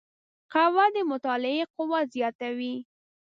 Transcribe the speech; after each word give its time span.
قهوه 0.51 0.85
د 0.95 0.97
مطالعې 1.11 1.63
قوت 1.75 2.05
زیاتوي 2.15 2.75